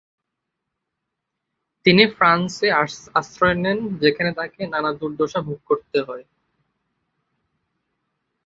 তিনি 1.85 2.03
ফ্রান্সে 2.15 2.67
আশ্রয় 3.15 3.57
নেন 3.63 3.79
যেখানে 4.01 4.31
তাকে 4.33 4.61
নানা 4.67 4.91
দুর্দশা 4.99 5.39
ভোগ 5.47 5.59
করতে 5.69 5.97
হয়। 6.07 6.23